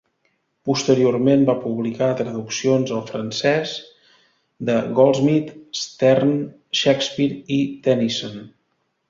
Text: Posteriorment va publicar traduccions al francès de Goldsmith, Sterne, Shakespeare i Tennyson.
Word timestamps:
Posteriorment 0.67 1.43
va 1.49 1.55
publicar 1.65 2.07
traduccions 2.21 2.93
al 2.95 3.03
francès 3.09 3.75
de 4.71 4.79
Goldsmith, 5.01 5.53
Sterne, 5.83 6.41
Shakespeare 6.81 7.39
i 7.59 7.63
Tennyson. 7.91 8.43